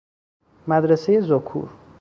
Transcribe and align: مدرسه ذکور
مدرسه 0.67 1.21
ذکور 1.21 1.69